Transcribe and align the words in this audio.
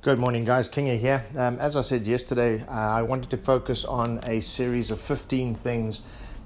Good 0.00 0.20
morning, 0.20 0.44
guys. 0.44 0.68
Kinga 0.68 0.96
here. 0.96 1.24
Um, 1.36 1.58
as 1.58 1.74
I 1.74 1.80
said 1.80 2.06
yesterday, 2.06 2.62
uh, 2.68 2.70
I 2.70 3.02
wanted 3.02 3.30
to 3.30 3.36
focus 3.36 3.84
on 3.84 4.20
a 4.22 4.38
series 4.38 4.92
of 4.92 5.00
15 5.00 5.56
things 5.56 6.02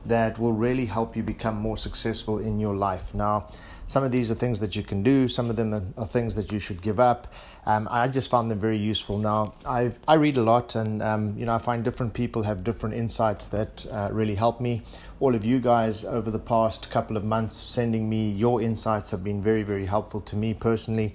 that 0.06 0.38
will 0.38 0.54
really 0.54 0.86
help 0.86 1.14
you 1.14 1.22
become 1.22 1.56
more 1.56 1.76
successful 1.76 2.38
in 2.38 2.58
your 2.58 2.74
life. 2.74 3.12
Now, 3.12 3.48
some 3.86 4.04
of 4.04 4.10
these 4.10 4.30
are 4.30 4.34
things 4.34 4.58
that 4.60 4.74
you 4.74 4.82
can 4.82 5.02
do, 5.02 5.28
some 5.28 5.50
of 5.50 5.56
them 5.56 5.92
are, 5.98 6.06
things 6.06 6.34
that 6.36 6.50
you 6.50 6.58
should 6.58 6.80
give 6.80 6.98
up. 6.98 7.30
Um, 7.66 7.88
I 7.90 8.08
just 8.08 8.30
found 8.30 8.50
them 8.50 8.58
very 8.58 8.78
useful. 8.78 9.18
Now, 9.18 9.52
i 9.66 9.92
I 10.08 10.14
read 10.14 10.38
a 10.38 10.42
lot, 10.42 10.74
and 10.74 11.02
um, 11.02 11.34
you 11.36 11.44
know, 11.44 11.54
I 11.54 11.58
find 11.58 11.84
different 11.84 12.14
people 12.14 12.44
have 12.44 12.64
different 12.64 12.94
insights 12.94 13.48
that 13.48 13.84
uh, 13.92 14.08
really 14.12 14.36
help 14.36 14.62
me. 14.62 14.80
All 15.20 15.34
of 15.34 15.44
you 15.44 15.60
guys 15.60 16.06
over 16.06 16.30
the 16.30 16.38
past 16.38 16.90
couple 16.90 17.18
of 17.18 17.24
months 17.24 17.54
sending 17.54 18.08
me 18.08 18.30
your 18.30 18.62
insights 18.62 19.10
have 19.10 19.22
been 19.22 19.42
very, 19.42 19.62
very 19.62 19.84
helpful 19.84 20.22
to 20.22 20.36
me 20.36 20.54
personally. 20.54 21.12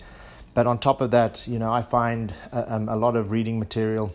But 0.58 0.66
on 0.66 0.80
top 0.80 1.02
of 1.02 1.12
that, 1.12 1.48
you 1.48 1.60
know, 1.60 1.72
I 1.72 1.84
find 1.84 2.34
a, 2.52 2.58
uh, 2.58 2.76
um, 2.78 2.90
a 2.90 2.96
lot 2.96 3.16
of 3.16 3.30
reading 3.30 3.60
material. 3.60 4.12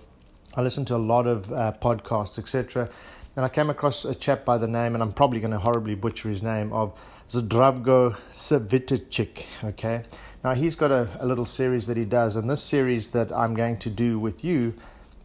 I 0.57 0.63
listen 0.63 0.85
to 0.87 0.97
a 0.97 0.99
lot 0.99 1.29
of 1.29 1.53
uh, 1.53 1.73
podcasts, 1.81 2.37
etc. 2.37 2.89
And 3.37 3.45
I 3.45 3.49
came 3.49 3.71
across 3.71 4.05
a 4.05 4.13
chap 4.13 4.45
by 4.45 4.59
the 4.59 4.67
name, 4.67 4.95
and 4.95 5.05
I'm 5.05 5.13
probably 5.13 5.39
going 5.39 5.53
to 5.53 5.61
horribly 5.61 5.95
butcher 5.95 6.29
his 6.29 6.43
name, 6.43 6.73
of 6.73 6.99
Zdravko 7.31 8.17
Savicic. 8.33 9.45
Okay. 9.63 10.03
Now, 10.43 10.55
he's 10.55 10.75
got 10.75 10.91
a, 10.91 11.09
a 11.21 11.27
little 11.27 11.45
series 11.45 11.87
that 11.87 11.97
he 11.97 12.05
does, 12.05 12.35
and 12.35 12.51
this 12.51 12.61
series 12.61 13.11
that 13.11 13.31
I'm 13.31 13.55
going 13.55 13.79
to 13.79 13.89
do 13.89 14.19
with 14.19 14.43
you 14.43 14.75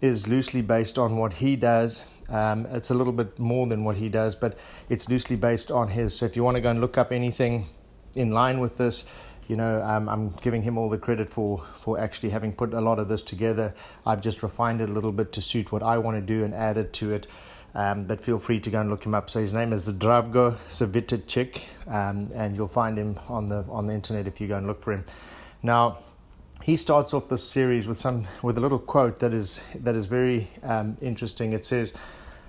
is 0.01 0.27
loosely 0.27 0.61
based 0.61 0.99
on 0.99 1.17
what 1.17 1.33
he 1.33 1.55
does. 1.55 2.05
Um, 2.29 2.67
it's 2.67 2.91
a 2.91 2.93
little 2.93 3.11
bit 3.11 3.39
more 3.39 3.65
than 3.65 3.83
what 3.83 3.97
he 3.97 4.07
does, 4.07 4.35
but 4.35 4.55
it's 4.87 5.09
loosely 5.09 5.35
based 5.35 5.71
on 5.71 5.87
his. 5.87 6.15
So 6.15 6.27
if 6.27 6.35
you 6.35 6.43
want 6.43 6.57
to 6.57 6.61
go 6.61 6.69
and 6.69 6.79
look 6.79 6.95
up 6.95 7.11
anything 7.11 7.65
in 8.13 8.29
line 8.29 8.59
with 8.59 8.77
this, 8.77 9.03
you 9.47 9.55
know, 9.55 9.81
um, 9.81 10.09
I'm 10.09 10.29
giving 10.41 10.61
him 10.61 10.77
all 10.77 10.89
the 10.89 10.97
credit 10.97 11.29
for, 11.29 11.63
for 11.79 11.99
actually 11.99 12.29
having 12.29 12.53
put 12.53 12.73
a 12.73 12.81
lot 12.81 12.99
of 12.99 13.07
this 13.07 13.23
together. 13.23 13.73
I've 14.05 14.21
just 14.21 14.43
refined 14.43 14.81
it 14.81 14.89
a 14.89 14.91
little 14.91 15.13
bit 15.13 15.31
to 15.33 15.41
suit 15.41 15.71
what 15.71 15.83
I 15.83 15.97
want 15.97 16.17
to 16.17 16.21
do 16.21 16.43
and 16.43 16.53
added 16.53 16.93
to 16.93 17.13
it. 17.13 17.27
Um, 17.73 18.05
but 18.05 18.19
feel 18.19 18.39
free 18.39 18.59
to 18.61 18.69
go 18.69 18.81
and 18.81 18.89
look 18.89 19.05
him 19.05 19.13
up. 19.13 19.29
So 19.29 19.39
his 19.39 19.53
name 19.53 19.71
is 19.71 19.87
Zdravko 19.87 20.57
Savicic, 20.67 21.63
um, 21.87 22.31
and 22.33 22.55
you'll 22.55 22.67
find 22.67 22.97
him 22.97 23.19
on 23.29 23.49
the 23.49 23.65
on 23.69 23.85
the 23.85 23.93
internet 23.93 24.27
if 24.27 24.41
you 24.41 24.47
go 24.47 24.57
and 24.57 24.65
look 24.65 24.81
for 24.81 24.93
him. 24.93 25.05
Now, 25.61 25.99
he 26.63 26.75
starts 26.75 27.13
off 27.13 27.29
this 27.29 27.47
series 27.47 27.87
with 27.87 27.97
some 27.97 28.25
with 28.41 28.57
a 28.57 28.61
little 28.61 28.79
quote 28.79 29.19
that 29.19 29.33
is 29.33 29.63
that 29.75 29.95
is 29.95 30.07
very 30.07 30.47
um, 30.63 30.97
interesting. 31.01 31.53
It 31.53 31.63
says, 31.63 31.93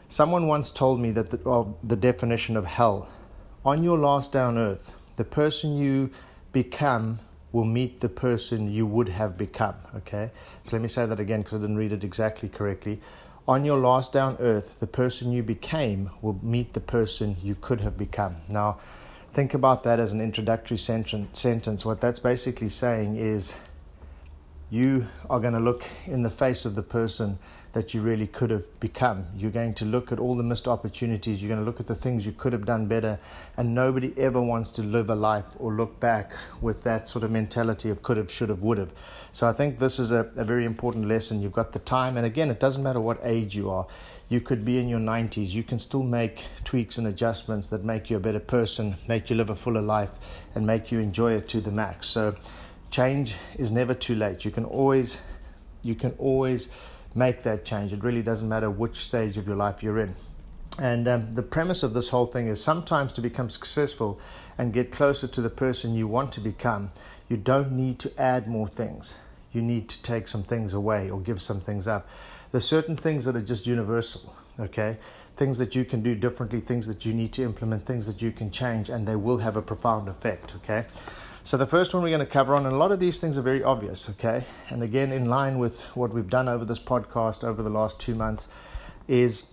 "Someone 0.08 0.46
once 0.46 0.70
told 0.70 0.98
me 0.98 1.10
that 1.10 1.28
the, 1.30 1.40
of 1.48 1.76
the 1.84 1.96
definition 1.96 2.56
of 2.56 2.64
hell. 2.64 3.08
On 3.66 3.82
your 3.82 3.98
last 3.98 4.32
day 4.32 4.40
on 4.40 4.56
earth, 4.56 4.94
the 5.16 5.24
person 5.24 5.76
you 5.76 6.10
become 6.62 7.20
will 7.52 7.64
meet 7.64 8.00
the 8.00 8.08
person 8.08 8.70
you 8.70 8.84
would 8.84 9.08
have 9.08 9.38
become. 9.38 9.76
Okay? 9.94 10.30
So 10.62 10.76
let 10.76 10.82
me 10.82 10.88
say 10.88 11.06
that 11.06 11.20
again 11.20 11.40
because 11.42 11.54
I 11.54 11.60
didn't 11.60 11.76
read 11.76 11.92
it 11.92 12.02
exactly 12.02 12.48
correctly. 12.48 13.00
On 13.46 13.64
your 13.64 13.78
last 13.78 14.16
on 14.16 14.36
earth, 14.40 14.80
the 14.80 14.86
person 14.86 15.32
you 15.32 15.42
became 15.42 16.10
will 16.20 16.38
meet 16.42 16.72
the 16.72 16.80
person 16.80 17.36
you 17.42 17.54
could 17.54 17.80
have 17.80 17.96
become. 17.96 18.36
Now, 18.48 18.78
think 19.32 19.54
about 19.54 19.84
that 19.84 20.00
as 20.00 20.12
an 20.12 20.20
introductory 20.20 20.76
sentence. 20.76 21.84
What 21.84 22.00
that's 22.00 22.18
basically 22.18 22.68
saying 22.68 23.16
is 23.16 23.54
you 24.68 25.06
are 25.30 25.40
going 25.40 25.54
to 25.54 25.60
look 25.60 25.86
in 26.06 26.24
the 26.24 26.30
face 26.30 26.66
of 26.66 26.74
the 26.74 26.82
person 26.82 27.38
that 27.72 27.92
you 27.92 28.00
really 28.00 28.26
could 28.26 28.50
have 28.50 28.80
become. 28.80 29.26
You're 29.36 29.50
going 29.50 29.74
to 29.74 29.84
look 29.84 30.10
at 30.10 30.18
all 30.18 30.36
the 30.36 30.42
missed 30.42 30.66
opportunities. 30.66 31.42
You're 31.42 31.48
going 31.48 31.60
to 31.60 31.66
look 31.66 31.80
at 31.80 31.86
the 31.86 31.94
things 31.94 32.24
you 32.24 32.32
could 32.32 32.52
have 32.52 32.64
done 32.64 32.86
better. 32.86 33.18
And 33.56 33.74
nobody 33.74 34.14
ever 34.16 34.40
wants 34.40 34.70
to 34.72 34.82
live 34.82 35.10
a 35.10 35.14
life 35.14 35.44
or 35.58 35.72
look 35.72 36.00
back 36.00 36.32
with 36.60 36.82
that 36.84 37.08
sort 37.08 37.24
of 37.24 37.30
mentality 37.30 37.90
of 37.90 38.02
could 38.02 38.16
have, 38.16 38.32
should 38.32 38.48
have, 38.48 38.62
would 38.62 38.78
have. 38.78 38.90
So 39.32 39.46
I 39.46 39.52
think 39.52 39.78
this 39.78 39.98
is 39.98 40.10
a, 40.10 40.30
a 40.36 40.44
very 40.44 40.64
important 40.64 41.08
lesson. 41.08 41.42
You've 41.42 41.52
got 41.52 41.72
the 41.72 41.78
time. 41.78 42.16
And 42.16 42.24
again, 42.24 42.50
it 42.50 42.58
doesn't 42.58 42.82
matter 42.82 43.00
what 43.00 43.20
age 43.22 43.54
you 43.54 43.70
are. 43.70 43.86
You 44.28 44.40
could 44.40 44.64
be 44.64 44.78
in 44.78 44.88
your 44.88 45.00
90s. 45.00 45.54
You 45.54 45.62
can 45.62 45.78
still 45.78 46.02
make 46.02 46.44
tweaks 46.64 46.98
and 46.98 47.06
adjustments 47.06 47.68
that 47.68 47.84
make 47.84 48.10
you 48.10 48.16
a 48.16 48.20
better 48.20 48.40
person, 48.40 48.96
make 49.06 49.30
you 49.30 49.36
live 49.36 49.50
a 49.50 49.54
fuller 49.54 49.82
life, 49.82 50.10
and 50.54 50.66
make 50.66 50.90
you 50.90 50.98
enjoy 50.98 51.32
it 51.32 51.48
to 51.48 51.60
the 51.60 51.70
max. 51.70 52.08
So 52.08 52.34
change 52.90 53.36
is 53.58 53.70
never 53.70 53.94
too 53.94 54.14
late. 54.14 54.44
You 54.44 54.50
can 54.50 54.64
always, 54.64 55.20
you 55.82 55.94
can 55.94 56.12
always 56.18 56.68
make 57.14 57.42
that 57.42 57.64
change. 57.64 57.92
It 57.92 58.02
really 58.02 58.22
doesn't 58.22 58.48
matter 58.48 58.70
which 58.70 58.96
stage 58.96 59.36
of 59.36 59.46
your 59.46 59.56
life 59.56 59.82
you're 59.82 59.98
in. 59.98 60.16
And 60.78 61.08
um, 61.08 61.34
the 61.34 61.42
premise 61.42 61.82
of 61.82 61.92
this 61.92 62.10
whole 62.10 62.26
thing 62.26 62.46
is 62.46 62.62
sometimes 62.62 63.12
to 63.14 63.20
become 63.20 63.50
successful 63.50 64.20
and 64.56 64.72
get 64.72 64.92
closer 64.92 65.26
to 65.26 65.40
the 65.40 65.50
person 65.50 65.94
you 65.94 66.06
want 66.06 66.32
to 66.32 66.40
become, 66.40 66.92
you 67.28 67.36
don't 67.36 67.72
need 67.72 67.98
to 68.00 68.20
add 68.20 68.46
more 68.46 68.68
things. 68.68 69.16
You 69.52 69.60
need 69.60 69.88
to 69.88 70.02
take 70.02 70.28
some 70.28 70.44
things 70.44 70.72
away 70.72 71.10
or 71.10 71.20
give 71.20 71.42
some 71.42 71.60
things 71.60 71.88
up. 71.88 72.08
There's 72.52 72.64
certain 72.64 72.96
things 72.96 73.24
that 73.24 73.34
are 73.34 73.40
just 73.40 73.66
universal, 73.66 74.34
okay? 74.58 74.98
Things 75.36 75.58
that 75.58 75.74
you 75.74 75.84
can 75.84 76.02
do 76.02 76.14
differently, 76.14 76.60
things 76.60 76.86
that 76.86 77.04
you 77.04 77.12
need 77.12 77.32
to 77.34 77.42
implement, 77.42 77.84
things 77.84 78.06
that 78.06 78.22
you 78.22 78.30
can 78.30 78.50
change, 78.50 78.88
and 78.88 79.06
they 79.06 79.16
will 79.16 79.38
have 79.38 79.56
a 79.56 79.62
profound 79.62 80.08
effect, 80.08 80.54
okay? 80.56 80.86
So 81.48 81.56
the 81.56 81.64
first 81.64 81.94
one 81.94 82.02
we're 82.02 82.10
going 82.10 82.20
to 82.20 82.26
cover 82.26 82.54
on, 82.54 82.66
and 82.66 82.74
a 82.74 82.76
lot 82.76 82.92
of 82.92 83.00
these 83.00 83.22
things 83.22 83.38
are 83.38 83.40
very 83.40 83.62
obvious, 83.62 84.10
okay? 84.10 84.44
And 84.68 84.82
again, 84.82 85.10
in 85.10 85.30
line 85.30 85.58
with 85.58 85.80
what 85.96 86.12
we've 86.12 86.28
done 86.28 86.46
over 86.46 86.62
this 86.66 86.78
podcast 86.78 87.42
over 87.42 87.62
the 87.62 87.70
last 87.70 87.98
two 87.98 88.14
months, 88.14 88.48
is 89.06 89.44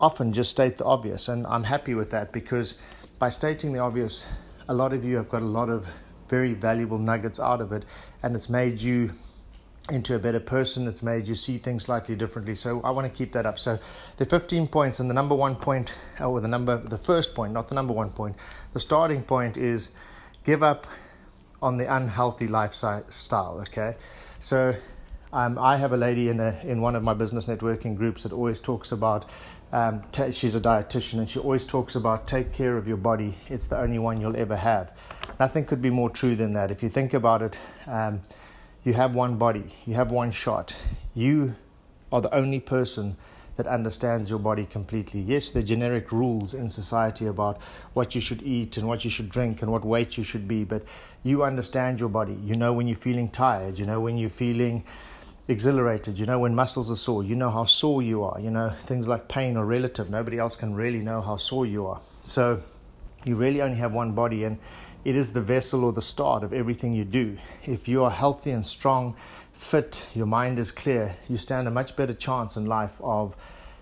often 0.00 0.32
just 0.32 0.48
state 0.48 0.76
the 0.76 0.84
obvious. 0.84 1.26
And 1.26 1.44
I'm 1.48 1.64
happy 1.64 1.92
with 1.92 2.12
that 2.12 2.30
because 2.30 2.78
by 3.18 3.30
stating 3.30 3.72
the 3.72 3.80
obvious, 3.80 4.26
a 4.68 4.74
lot 4.74 4.92
of 4.92 5.04
you 5.04 5.16
have 5.16 5.28
got 5.28 5.42
a 5.42 5.44
lot 5.44 5.68
of 5.68 5.88
very 6.28 6.54
valuable 6.54 6.98
nuggets 6.98 7.40
out 7.40 7.60
of 7.60 7.72
it, 7.72 7.84
and 8.22 8.36
it's 8.36 8.48
made 8.48 8.80
you 8.80 9.12
into 9.90 10.14
a 10.14 10.20
better 10.20 10.38
person. 10.38 10.86
It's 10.86 11.02
made 11.02 11.26
you 11.26 11.34
see 11.34 11.58
things 11.58 11.82
slightly 11.82 12.14
differently. 12.14 12.54
So 12.54 12.80
I 12.82 12.90
want 12.90 13.12
to 13.12 13.12
keep 13.12 13.32
that 13.32 13.44
up. 13.44 13.58
So 13.58 13.80
the 14.18 14.24
15 14.24 14.68
points, 14.68 15.00
and 15.00 15.10
the 15.10 15.14
number 15.14 15.34
one 15.34 15.56
point, 15.56 15.94
or 16.20 16.40
the 16.40 16.46
number, 16.46 16.76
the 16.76 16.96
first 16.96 17.34
point, 17.34 17.52
not 17.52 17.66
the 17.66 17.74
number 17.74 17.92
one 17.92 18.10
point, 18.10 18.36
the 18.72 18.78
starting 18.78 19.24
point 19.24 19.56
is 19.56 19.88
give 20.44 20.62
up 20.62 20.86
on 21.62 21.76
the 21.76 21.92
unhealthy 21.92 22.48
lifestyle. 22.48 23.60
Okay, 23.60 23.96
so 24.40 24.74
um, 25.32 25.58
I 25.58 25.76
have 25.76 25.92
a 25.92 25.96
lady 25.96 26.28
in 26.28 26.40
a, 26.40 26.58
in 26.64 26.80
one 26.80 26.96
of 26.96 27.02
my 27.02 27.14
business 27.14 27.46
networking 27.46 27.96
groups 27.96 28.22
that 28.22 28.32
always 28.32 28.60
talks 28.60 28.92
about. 28.92 29.26
Um, 29.70 30.02
t- 30.12 30.32
she's 30.32 30.54
a 30.54 30.60
dietitian 30.60 31.18
and 31.18 31.28
she 31.28 31.38
always 31.38 31.64
talks 31.64 31.94
about 31.94 32.26
take 32.26 32.52
care 32.52 32.78
of 32.78 32.88
your 32.88 32.96
body. 32.96 33.34
It's 33.48 33.66
the 33.66 33.78
only 33.78 33.98
one 33.98 34.20
you'll 34.20 34.36
ever 34.36 34.56
have. 34.56 34.96
Nothing 35.38 35.66
could 35.66 35.82
be 35.82 35.90
more 35.90 36.08
true 36.08 36.34
than 36.34 36.54
that. 36.54 36.70
If 36.70 36.82
you 36.82 36.88
think 36.88 37.12
about 37.12 37.42
it, 37.42 37.60
um, 37.86 38.22
you 38.84 38.94
have 38.94 39.14
one 39.14 39.36
body, 39.36 39.64
you 39.86 39.94
have 39.94 40.10
one 40.10 40.30
shot. 40.30 40.80
You 41.14 41.54
are 42.10 42.22
the 42.22 42.34
only 42.34 42.60
person 42.60 43.18
that 43.58 43.66
understands 43.66 44.30
your 44.30 44.38
body 44.38 44.64
completely. 44.64 45.20
Yes, 45.20 45.50
there 45.50 45.62
are 45.62 45.66
generic 45.66 46.12
rules 46.12 46.54
in 46.54 46.70
society 46.70 47.26
about 47.26 47.60
what 47.92 48.14
you 48.14 48.20
should 48.20 48.40
eat 48.42 48.76
and 48.76 48.86
what 48.86 49.04
you 49.04 49.10
should 49.10 49.28
drink 49.28 49.62
and 49.62 49.72
what 49.72 49.84
weight 49.84 50.16
you 50.16 50.22
should 50.22 50.46
be, 50.46 50.62
but 50.62 50.84
you 51.24 51.42
understand 51.42 51.98
your 51.98 52.08
body. 52.08 52.38
You 52.44 52.54
know 52.54 52.72
when 52.72 52.86
you're 52.86 52.96
feeling 52.96 53.28
tired, 53.28 53.76
you 53.76 53.84
know 53.84 54.00
when 54.00 54.16
you're 54.16 54.30
feeling 54.30 54.84
exhilarated, 55.48 56.20
you 56.20 56.24
know 56.24 56.38
when 56.38 56.54
muscles 56.54 56.88
are 56.88 56.96
sore, 56.96 57.24
you 57.24 57.34
know 57.34 57.50
how 57.50 57.64
sore 57.64 58.00
you 58.00 58.22
are, 58.22 58.40
you 58.40 58.52
know 58.52 58.70
things 58.70 59.08
like 59.08 59.26
pain 59.26 59.56
are 59.56 59.66
relative. 59.66 60.08
Nobody 60.08 60.38
else 60.38 60.54
can 60.54 60.72
really 60.76 61.00
know 61.00 61.20
how 61.20 61.36
sore 61.36 61.66
you 61.66 61.88
are. 61.88 62.00
So 62.22 62.62
you 63.24 63.34
really 63.34 63.60
only 63.60 63.78
have 63.78 63.92
one 63.92 64.12
body 64.12 64.44
and 64.44 64.60
it 65.04 65.16
is 65.16 65.32
the 65.32 65.40
vessel 65.40 65.84
or 65.84 65.92
the 65.92 66.02
start 66.02 66.44
of 66.44 66.52
everything 66.52 66.94
you 66.94 67.04
do. 67.04 67.36
If 67.64 67.88
you 67.88 68.04
are 68.04 68.10
healthy 68.10 68.52
and 68.52 68.64
strong, 68.64 69.16
fit, 69.58 70.08
your 70.14 70.26
mind 70.26 70.58
is 70.58 70.70
clear, 70.70 71.16
you 71.28 71.36
stand 71.36 71.66
a 71.66 71.70
much 71.70 71.96
better 71.96 72.12
chance 72.12 72.56
in 72.56 72.66
life 72.66 72.98
of 73.02 73.36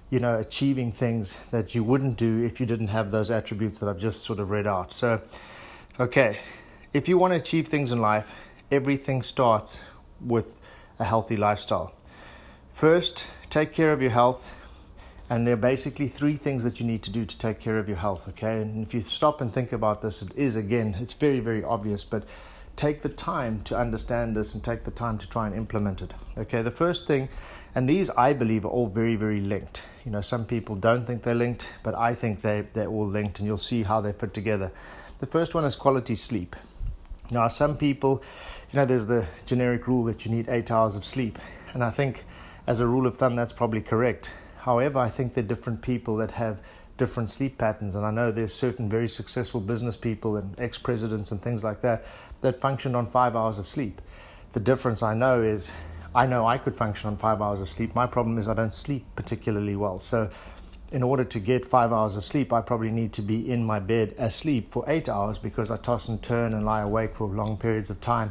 you 0.08 0.18
know 0.18 0.38
achieving 0.38 0.90
things 0.90 1.38
that 1.50 1.74
you 1.74 1.84
wouldn't 1.84 2.16
do 2.16 2.42
if 2.42 2.58
you 2.58 2.66
didn't 2.66 2.88
have 2.88 3.10
those 3.10 3.30
attributes 3.30 3.78
that 3.80 3.88
I've 3.88 3.98
just 3.98 4.22
sort 4.22 4.40
of 4.40 4.50
read 4.50 4.66
out. 4.66 4.92
So, 4.92 5.20
okay, 6.00 6.38
if 6.92 7.08
you 7.08 7.18
want 7.18 7.32
to 7.32 7.36
achieve 7.36 7.68
things 7.68 7.92
in 7.92 8.00
life, 8.00 8.32
everything 8.72 9.22
starts 9.22 9.84
with 10.20 10.58
a 10.98 11.04
healthy 11.04 11.36
lifestyle. 11.36 11.92
First, 12.72 13.26
take 13.50 13.72
care 13.72 13.92
of 13.92 14.00
your 14.00 14.10
health. 14.10 14.54
And 15.28 15.44
there 15.44 15.54
are 15.54 15.56
basically 15.56 16.06
three 16.06 16.36
things 16.36 16.62
that 16.62 16.78
you 16.78 16.86
need 16.86 17.02
to 17.02 17.10
do 17.10 17.24
to 17.24 17.38
take 17.38 17.58
care 17.58 17.78
of 17.78 17.88
your 17.88 17.96
health, 17.96 18.28
okay? 18.28 18.62
And 18.62 18.86
if 18.86 18.94
you 18.94 19.00
stop 19.00 19.40
and 19.40 19.52
think 19.52 19.72
about 19.72 20.00
this, 20.00 20.22
it 20.22 20.30
is 20.36 20.54
again, 20.54 20.94
it's 21.00 21.14
very, 21.14 21.40
very 21.40 21.64
obvious, 21.64 22.04
but 22.04 22.22
take 22.76 23.00
the 23.00 23.08
time 23.08 23.62
to 23.62 23.76
understand 23.76 24.36
this 24.36 24.54
and 24.54 24.62
take 24.62 24.84
the 24.84 24.90
time 24.90 25.18
to 25.18 25.28
try 25.28 25.46
and 25.46 25.56
implement 25.56 26.02
it. 26.02 26.12
Okay, 26.36 26.62
the 26.62 26.70
first 26.70 27.06
thing, 27.06 27.28
and 27.74 27.88
these 27.88 28.10
I 28.10 28.32
believe 28.32 28.64
are 28.64 28.68
all 28.68 28.86
very, 28.86 29.16
very 29.16 29.40
linked. 29.40 29.82
You 30.04 30.12
know, 30.12 30.20
some 30.20 30.44
people 30.44 30.76
don't 30.76 31.06
think 31.06 31.22
they're 31.22 31.34
linked, 31.34 31.78
but 31.82 31.94
I 31.94 32.14
think 32.14 32.42
they, 32.42 32.64
they're 32.72 32.88
all 32.88 33.06
linked, 33.06 33.38
and 33.38 33.46
you'll 33.46 33.58
see 33.58 33.82
how 33.82 34.00
they 34.00 34.12
fit 34.12 34.34
together. 34.34 34.70
The 35.18 35.26
first 35.26 35.54
one 35.54 35.64
is 35.64 35.74
quality 35.74 36.14
sleep. 36.14 36.54
Now, 37.30 37.48
some 37.48 37.76
people, 37.76 38.22
you 38.70 38.78
know, 38.78 38.84
there's 38.84 39.06
the 39.06 39.26
generic 39.46 39.88
rule 39.88 40.04
that 40.04 40.24
you 40.24 40.30
need 40.30 40.48
eight 40.48 40.70
hours 40.70 40.94
of 40.94 41.04
sleep, 41.04 41.38
and 41.72 41.82
I 41.82 41.90
think 41.90 42.24
as 42.66 42.80
a 42.80 42.86
rule 42.86 43.06
of 43.06 43.16
thumb, 43.16 43.36
that's 43.36 43.52
probably 43.52 43.80
correct. 43.80 44.32
However, 44.58 44.98
I 44.98 45.08
think 45.08 45.34
there 45.34 45.44
are 45.44 45.46
different 45.46 45.82
people 45.82 46.16
that 46.16 46.32
have 46.32 46.60
different 46.96 47.30
sleep 47.30 47.58
patterns. 47.58 47.94
And 47.94 48.04
I 48.04 48.10
know 48.10 48.30
there's 48.30 48.54
certain 48.54 48.88
very 48.88 49.08
successful 49.08 49.60
business 49.60 49.96
people 49.96 50.36
and 50.36 50.58
ex 50.58 50.78
presidents 50.78 51.32
and 51.32 51.40
things 51.40 51.62
like 51.62 51.80
that 51.82 52.04
that 52.40 52.60
functioned 52.60 52.96
on 52.96 53.06
five 53.06 53.36
hours 53.36 53.58
of 53.58 53.66
sleep. 53.66 54.00
The 54.52 54.60
difference 54.60 55.02
I 55.02 55.14
know 55.14 55.42
is 55.42 55.72
I 56.14 56.26
know 56.26 56.46
I 56.46 56.56
could 56.56 56.74
function 56.74 57.08
on 57.08 57.18
five 57.18 57.42
hours 57.42 57.60
of 57.60 57.68
sleep. 57.68 57.94
My 57.94 58.06
problem 58.06 58.38
is 58.38 58.48
I 58.48 58.54
don't 58.54 58.72
sleep 58.72 59.04
particularly 59.16 59.76
well. 59.76 60.00
So, 60.00 60.30
in 60.92 61.02
order 61.02 61.24
to 61.24 61.40
get 61.40 61.66
five 61.66 61.92
hours 61.92 62.16
of 62.16 62.24
sleep, 62.24 62.52
I 62.52 62.60
probably 62.60 62.90
need 62.90 63.12
to 63.14 63.22
be 63.22 63.50
in 63.50 63.64
my 63.64 63.80
bed 63.80 64.14
asleep 64.16 64.68
for 64.68 64.84
eight 64.86 65.08
hours 65.08 65.36
because 65.36 65.70
I 65.70 65.76
toss 65.76 66.08
and 66.08 66.22
turn 66.22 66.54
and 66.54 66.64
lie 66.64 66.80
awake 66.80 67.16
for 67.16 67.26
long 67.26 67.58
periods 67.58 67.90
of 67.90 68.00
time. 68.00 68.30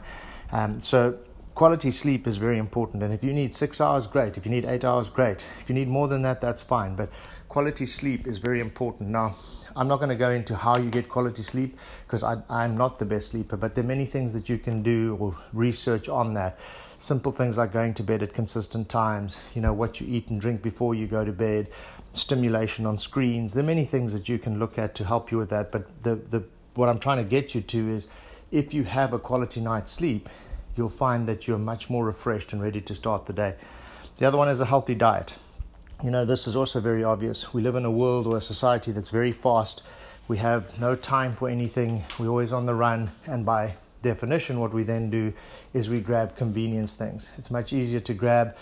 Um, 0.52 0.80
so, 0.80 1.20
quality 1.54 1.92
sleep 1.92 2.26
is 2.28 2.38
very 2.38 2.58
important. 2.58 3.04
And 3.04 3.14
if 3.14 3.24
you 3.24 3.34
need 3.34 3.54
six 3.54 3.80
hours, 3.80 4.08
great. 4.08 4.38
If 4.38 4.46
you 4.46 4.52
need 4.52 4.66
eight 4.66 4.84
hours, 4.84 5.10
great. 5.10 5.46
If 5.62 5.70
you 5.70 5.76
need 5.76 5.88
more 5.88 6.08
than 6.08 6.22
that, 6.24 6.42
that's 6.42 6.64
fine. 6.64 6.96
But 6.96 7.10
quality 7.56 7.86
sleep 7.86 8.28
is 8.28 8.38
very 8.38 8.60
important. 8.60 9.10
Now, 9.10 9.34
I'm 9.78 9.88
not 9.88 10.00
going 10.00 10.10
to 10.10 10.22
go 10.28 10.30
into 10.31 10.57
how 10.57 10.75
you 10.78 10.90
get 10.90 11.07
quality 11.07 11.42
sleep 11.42 11.80
because 12.06 12.22
I'm 12.22 12.75
not 12.75 13.00
the 13.00 13.06
best 13.06 13.31
sleeper, 13.31 13.56
but 13.56 13.74
there 13.74 13.84
are 13.86 13.88
many 13.88 14.04
things 14.04 14.34
that 14.34 14.50
you 14.50 14.57
can 14.57 14.84
do 14.84 15.16
or 15.22 15.34
research 15.54 16.10
on 16.10 16.34
that. 16.34 16.60
Simple 16.98 17.31
things 17.31 17.57
like 17.57 17.72
going 17.72 17.94
to 17.94 18.04
bed 18.04 18.22
at 18.24 18.34
consistent 18.34 18.90
times, 18.90 19.40
you 19.54 19.62
know, 19.62 19.72
what 19.72 20.02
you 20.02 20.07
eat 20.13 20.28
and 20.31 20.42
drink 20.42 20.62
before 20.62 20.96
you 20.96 21.07
go 21.07 21.24
to 21.24 21.31
bed, 21.31 21.69
stimulation 22.12 22.86
on 22.86 22.98
screens. 22.98 23.54
There 23.54 23.63
are 23.63 23.72
many 23.75 23.86
things 23.86 24.12
that 24.12 24.28
you 24.28 24.38
can 24.38 24.60
look 24.60 24.78
at 24.78 24.94
to 24.96 25.06
help 25.06 25.31
you 25.31 25.38
with 25.38 25.50
that. 25.51 25.72
But 25.72 26.01
the, 26.04 26.16
the, 26.16 26.44
what 26.74 26.90
I'm 26.90 27.00
trying 27.00 27.24
to 27.24 27.30
get 27.38 27.56
you 27.56 27.62
to 27.62 27.90
is 27.90 28.10
if 28.51 28.74
you 28.74 28.84
have 28.84 29.13
a 29.13 29.19
quality 29.19 29.62
night's 29.62 29.92
sleep, 29.92 30.28
you'll 30.75 30.90
find 30.90 31.25
that 31.30 31.48
you're 31.48 31.58
much 31.58 31.90
more 31.90 32.04
refreshed 32.04 32.51
and 32.51 32.62
ready 32.62 32.81
to 32.81 32.94
start 32.94 33.28
the 33.28 33.34
day. 33.34 33.56
The 34.18 34.25
other 34.25 34.38
one 34.38 34.50
is 34.50 34.60
a 34.60 34.66
healthy 34.66 34.96
diet. 34.96 35.36
You 36.04 36.12
know, 36.12 36.26
this 36.26 36.46
is 36.46 36.58
also 36.58 36.82
very 36.82 37.06
obvious. 37.06 37.54
We 37.54 37.62
live 37.62 37.76
in 37.76 37.86
a 37.86 37.92
world 37.92 38.28
or 38.28 38.38
a 38.38 38.42
society 38.42 38.92
that's 38.92 39.10
very 39.10 39.32
fast. 39.32 39.82
We 40.28 40.38
have 40.38 40.78
no 40.80 40.96
time 40.96 41.32
for 41.32 41.48
anything. 41.48 42.04
We're 42.20 42.28
always 42.28 42.52
on 42.52 42.66
the 42.66 42.76
run. 42.76 43.12
And 43.28 43.46
by 43.46 43.78
definition, 44.02 44.60
what 44.60 44.74
we 44.74 44.84
then 44.84 45.10
do 45.10 45.32
is 45.74 45.90
we 45.90 46.02
grab 46.02 46.36
convenience 46.36 46.96
things. 46.96 47.32
It's 47.38 47.50
much 47.50 47.72
easier 47.72 48.02
to 48.02 48.14
grab 48.14 48.58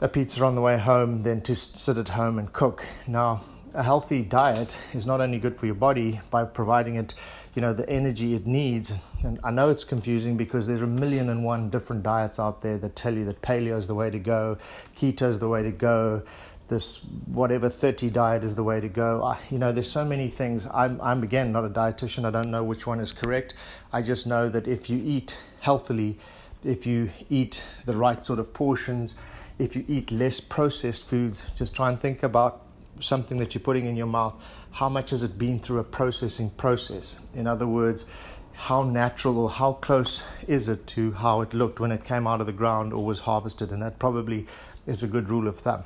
a 0.00 0.08
pizza 0.08 0.44
on 0.44 0.56
the 0.56 0.60
way 0.60 0.76
home 0.76 1.22
than 1.22 1.40
to 1.42 1.54
sit 1.54 1.98
at 1.98 2.08
home 2.08 2.38
and 2.38 2.52
cook. 2.52 2.84
Now, 3.06 3.42
a 3.72 3.82
healthy 3.82 4.22
diet 4.22 4.76
is 4.92 5.06
not 5.06 5.20
only 5.20 5.38
good 5.38 5.56
for 5.56 5.66
your 5.66 5.74
body 5.76 6.20
by 6.30 6.44
providing 6.44 6.96
it, 6.96 7.14
you 7.54 7.62
know, 7.62 7.72
the 7.72 7.88
energy 7.88 8.34
it 8.34 8.46
needs. 8.46 8.92
And 9.22 9.38
I 9.44 9.50
know 9.50 9.70
it's 9.70 9.84
confusing 9.84 10.36
because 10.36 10.66
there's 10.66 10.82
a 10.82 10.86
million 10.86 11.28
and 11.30 11.44
one 11.44 11.70
different 11.70 12.02
diets 12.02 12.40
out 12.40 12.60
there 12.60 12.76
that 12.78 12.96
tell 12.96 13.14
you 13.14 13.24
that 13.26 13.40
paleo 13.40 13.78
is 13.78 13.86
the 13.86 13.94
way 13.94 14.10
to 14.10 14.18
go, 14.18 14.58
keto 14.94 15.28
is 15.28 15.38
the 15.38 15.48
way 15.48 15.62
to 15.62 15.70
go, 15.70 16.22
this 16.68 17.04
whatever 17.26 17.68
30 17.68 18.10
diet 18.10 18.42
is 18.42 18.54
the 18.54 18.64
way 18.64 18.80
to 18.80 18.88
go. 18.88 19.22
I, 19.22 19.38
you 19.50 19.58
know, 19.58 19.72
there's 19.72 19.90
so 19.90 20.04
many 20.04 20.28
things. 20.28 20.66
I'm, 20.72 21.00
I'm 21.00 21.22
again 21.22 21.52
not 21.52 21.64
a 21.64 21.68
dietitian. 21.68 22.24
I 22.24 22.30
don't 22.30 22.50
know 22.50 22.64
which 22.64 22.86
one 22.86 23.00
is 23.00 23.12
correct. 23.12 23.54
I 23.92 24.02
just 24.02 24.26
know 24.26 24.48
that 24.48 24.66
if 24.66 24.90
you 24.90 25.00
eat 25.02 25.40
healthily, 25.60 26.18
if 26.64 26.86
you 26.86 27.10
eat 27.30 27.62
the 27.84 27.96
right 27.96 28.24
sort 28.24 28.38
of 28.38 28.52
portions, 28.52 29.14
if 29.58 29.76
you 29.76 29.84
eat 29.88 30.10
less 30.10 30.40
processed 30.40 31.08
foods, 31.08 31.50
just 31.56 31.74
try 31.74 31.88
and 31.88 32.00
think 32.00 32.22
about 32.22 32.62
something 33.00 33.38
that 33.38 33.54
you're 33.54 33.62
putting 33.62 33.86
in 33.86 33.96
your 33.96 34.06
mouth. 34.06 34.34
How 34.72 34.88
much 34.88 35.10
has 35.10 35.22
it 35.22 35.38
been 35.38 35.58
through 35.58 35.78
a 35.78 35.84
processing 35.84 36.50
process? 36.50 37.18
In 37.34 37.46
other 37.46 37.66
words, 37.66 38.06
how 38.52 38.82
natural 38.82 39.38
or 39.38 39.50
how 39.50 39.74
close 39.74 40.24
is 40.48 40.68
it 40.68 40.86
to 40.88 41.12
how 41.12 41.42
it 41.42 41.54
looked 41.54 41.78
when 41.78 41.92
it 41.92 42.04
came 42.04 42.26
out 42.26 42.40
of 42.40 42.46
the 42.46 42.52
ground 42.52 42.92
or 42.92 43.04
was 43.04 43.20
harvested? 43.20 43.70
And 43.70 43.82
that 43.82 43.98
probably 43.98 44.46
is 44.86 45.02
a 45.02 45.06
good 45.06 45.28
rule 45.28 45.46
of 45.46 45.58
thumb. 45.58 45.84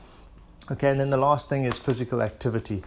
Okay, 0.70 0.88
and 0.88 1.00
then 1.00 1.10
the 1.10 1.16
last 1.16 1.48
thing 1.48 1.64
is 1.64 1.78
physical 1.78 2.22
activity. 2.22 2.82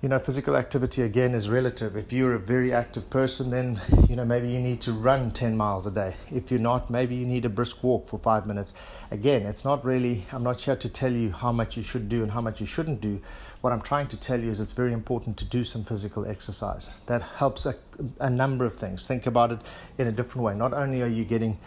You 0.00 0.08
know, 0.08 0.18
physical 0.18 0.56
activity 0.56 1.02
again 1.02 1.34
is 1.34 1.48
relative. 1.48 1.96
If 1.96 2.12
you're 2.12 2.34
a 2.34 2.38
very 2.38 2.74
active 2.74 3.08
person, 3.08 3.48
then 3.48 3.80
you 4.08 4.16
know 4.16 4.24
maybe 4.24 4.48
you 4.48 4.60
need 4.60 4.80
to 4.82 4.92
run 4.92 5.30
10 5.30 5.56
miles 5.56 5.86
a 5.86 5.90
day. 5.90 6.14
If 6.30 6.50
you're 6.50 6.60
not, 6.60 6.90
maybe 6.90 7.14
you 7.14 7.24
need 7.24 7.44
a 7.44 7.48
brisk 7.48 7.82
walk 7.82 8.06
for 8.06 8.18
five 8.18 8.46
minutes. 8.46 8.74
Again, 9.10 9.42
it's 9.42 9.64
not 9.64 9.84
really, 9.84 10.24
I'm 10.32 10.42
not 10.42 10.60
here 10.60 10.76
to 10.76 10.88
tell 10.88 11.12
you 11.12 11.32
how 11.32 11.52
much 11.52 11.76
you 11.76 11.82
should 11.82 12.08
do 12.08 12.22
and 12.22 12.32
how 12.32 12.40
much 12.40 12.60
you 12.60 12.66
shouldn't 12.66 13.00
do. 13.00 13.20
What 13.62 13.72
I'm 13.72 13.80
trying 13.80 14.08
to 14.08 14.20
tell 14.20 14.38
you 14.38 14.50
is 14.50 14.60
it's 14.60 14.72
very 14.72 14.92
important 14.92 15.38
to 15.38 15.46
do 15.46 15.64
some 15.64 15.84
physical 15.84 16.26
exercise. 16.26 16.98
That 17.06 17.22
helps 17.22 17.64
a, 17.64 17.74
a 18.20 18.28
number 18.28 18.66
of 18.66 18.76
things. 18.76 19.06
Think 19.06 19.26
about 19.26 19.52
it 19.52 19.60
in 19.96 20.06
a 20.06 20.12
different 20.12 20.44
way. 20.44 20.54
Not 20.54 20.74
only 20.74 21.00
are 21.00 21.08
you 21.08 21.24
getting 21.24 21.58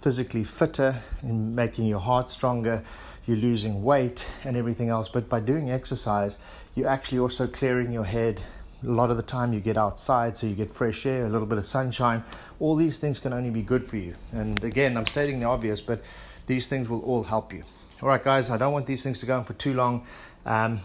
physically 0.00 0.44
fitter 0.44 1.02
and 1.22 1.56
making 1.56 1.86
your 1.86 2.00
heart 2.00 2.28
stronger, 2.28 2.84
you're 3.26 3.36
losing 3.36 3.82
weight 3.82 4.30
and 4.44 4.56
everything 4.56 4.88
else. 4.88 5.08
But 5.08 5.28
by 5.28 5.40
doing 5.40 5.70
exercise, 5.70 6.38
you're 6.74 6.88
actually 6.88 7.18
also 7.18 7.46
clearing 7.46 7.92
your 7.92 8.04
head. 8.04 8.40
A 8.82 8.86
lot 8.86 9.10
of 9.10 9.16
the 9.16 9.22
time, 9.22 9.52
you 9.52 9.60
get 9.60 9.76
outside, 9.76 10.36
so 10.36 10.46
you 10.46 10.54
get 10.54 10.72
fresh 10.72 11.06
air, 11.06 11.26
a 11.26 11.28
little 11.28 11.46
bit 11.46 11.58
of 11.58 11.64
sunshine. 11.64 12.22
All 12.60 12.76
these 12.76 12.98
things 12.98 13.18
can 13.18 13.32
only 13.32 13.50
be 13.50 13.62
good 13.62 13.88
for 13.88 13.96
you. 13.96 14.14
And 14.32 14.62
again, 14.62 14.96
I'm 14.96 15.06
stating 15.06 15.40
the 15.40 15.46
obvious, 15.46 15.80
but 15.80 16.02
these 16.46 16.68
things 16.68 16.88
will 16.88 17.00
all 17.00 17.24
help 17.24 17.52
you. 17.52 17.64
All 18.02 18.08
right, 18.08 18.22
guys, 18.22 18.50
I 18.50 18.58
don't 18.58 18.72
want 18.72 18.86
these 18.86 19.02
things 19.02 19.18
to 19.20 19.26
go 19.26 19.38
on 19.38 19.44
for 19.44 19.54
too 19.54 19.74
long. 19.74 20.06
Um, 20.44 20.80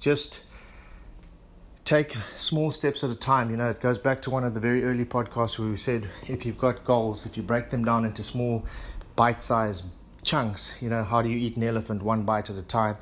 just 0.00 0.44
take 1.84 2.16
small 2.36 2.70
steps 2.70 3.02
at 3.02 3.10
a 3.10 3.14
time. 3.14 3.50
You 3.50 3.56
know, 3.56 3.70
it 3.70 3.80
goes 3.80 3.96
back 3.96 4.20
to 4.22 4.30
one 4.30 4.44
of 4.44 4.52
the 4.52 4.60
very 4.60 4.84
early 4.84 5.04
podcasts 5.04 5.58
where 5.58 5.68
we 5.68 5.76
said 5.76 6.08
if 6.26 6.44
you've 6.44 6.58
got 6.58 6.84
goals, 6.84 7.24
if 7.24 7.36
you 7.36 7.42
break 7.42 7.70
them 7.70 7.84
down 7.84 8.04
into 8.04 8.22
small, 8.22 8.66
bite 9.16 9.40
sized 9.40 9.84
chunks. 10.28 10.76
You 10.82 10.90
know, 10.90 11.04
how 11.04 11.22
do 11.22 11.30
you 11.30 11.38
eat 11.38 11.56
an 11.56 11.62
elephant 11.62 12.02
one 12.02 12.24
bite 12.24 12.50
at 12.50 12.56
a 12.56 12.62
time? 12.62 12.98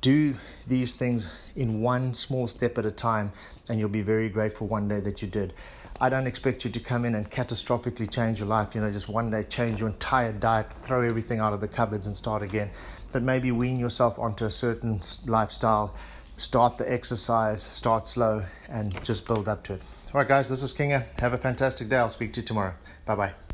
Do 0.00 0.36
these 0.68 0.94
things 0.94 1.28
in 1.56 1.82
one 1.82 2.14
small 2.14 2.46
step 2.46 2.78
at 2.78 2.86
a 2.86 2.92
time, 2.92 3.32
and 3.68 3.78
you'll 3.78 3.88
be 3.88 4.02
very 4.02 4.28
grateful 4.28 4.68
one 4.68 4.86
day 4.86 5.00
that 5.00 5.20
you 5.20 5.26
did. 5.26 5.52
I 6.00 6.08
don't 6.08 6.28
expect 6.28 6.64
you 6.64 6.70
to 6.70 6.80
come 6.80 7.04
in 7.04 7.16
and 7.16 7.28
catastrophically 7.28 8.08
change 8.08 8.38
your 8.38 8.48
life, 8.48 8.74
you 8.74 8.80
know, 8.80 8.90
just 8.90 9.08
one 9.08 9.30
day 9.30 9.42
change 9.42 9.80
your 9.80 9.88
entire 9.88 10.32
diet, 10.32 10.72
throw 10.72 11.02
everything 11.02 11.40
out 11.40 11.52
of 11.52 11.60
the 11.60 11.68
cupboards 11.68 12.06
and 12.06 12.16
start 12.16 12.42
again. 12.42 12.70
But 13.12 13.24
maybe 13.24 13.50
wean 13.50 13.78
yourself 13.78 14.18
onto 14.18 14.44
a 14.44 14.50
certain 14.50 15.02
lifestyle, 15.26 15.94
start 16.36 16.78
the 16.78 16.90
exercise, 16.90 17.62
start 17.62 18.06
slow, 18.06 18.44
and 18.68 19.04
just 19.04 19.26
build 19.26 19.48
up 19.48 19.64
to 19.64 19.74
it. 19.74 19.82
All 20.14 20.20
right, 20.20 20.28
guys, 20.28 20.48
this 20.48 20.62
is 20.62 20.72
Kinga. 20.72 21.04
Have 21.18 21.32
a 21.32 21.38
fantastic 21.38 21.88
day. 21.88 21.96
I'll 21.96 22.10
speak 22.10 22.32
to 22.34 22.40
you 22.40 22.46
tomorrow. 22.46 22.74
Bye 23.04 23.16
bye. 23.16 23.49